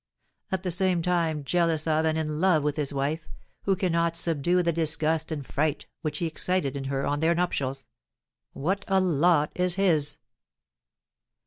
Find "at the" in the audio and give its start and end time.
0.51-0.71